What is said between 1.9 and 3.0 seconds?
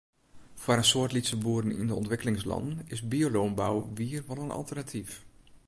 ûntwikkelingslannen